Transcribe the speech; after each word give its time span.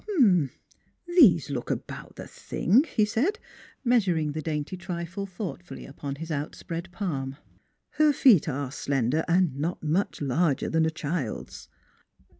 "These 1.17 1.51
look 1.51 1.69
about 1.69 2.15
the 2.15 2.25
thing," 2.25 2.85
he 2.85 3.05
said, 3.05 3.37
meas 3.85 4.05
uring 4.05 4.33
the 4.33 4.41
dainty 4.41 4.75
trifle 4.75 5.27
thoughtfully 5.27 5.85
upon 5.85 6.15
his 6.15 6.31
out 6.31 6.55
spread 6.55 6.91
palm." 6.91 7.37
Her 7.99 8.11
feet 8.11 8.49
are 8.49 8.71
slender 8.71 9.23
and 9.27 9.55
not 9.55 9.83
much 9.83 10.19
larger 10.19 10.69
than 10.69 10.87
a 10.87 10.89
child's. 10.89 11.69